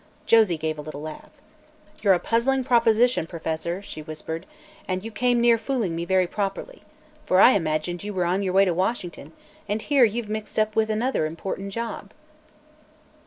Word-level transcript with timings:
Josie 0.25 0.57
gave 0.57 0.79
a 0.79 0.81
little 0.81 1.03
laugh. 1.03 1.29
"You're 2.01 2.15
a 2.15 2.19
puzzling 2.19 2.63
proposition, 2.63 3.27
Professor," 3.27 3.83
she 3.83 4.01
whispered 4.01 4.41
to 4.41 4.47
herself, 4.47 4.85
"and 4.87 5.03
you 5.03 5.11
came 5.11 5.39
near 5.39 5.59
fooling 5.59 5.95
me 5.95 6.05
very 6.05 6.25
properly. 6.25 6.81
For 7.27 7.39
I 7.39 7.51
imagined 7.51 8.03
you 8.03 8.11
were 8.11 8.25
on 8.25 8.41
your 8.41 8.53
way 8.53 8.65
to 8.65 8.73
Washington, 8.73 9.31
and 9.69 9.79
here 9.79 10.03
you've 10.03 10.27
mixed 10.27 10.57
up 10.57 10.75
with 10.75 10.89
another 10.89 11.27
important 11.27 11.71
job!" 11.71 12.13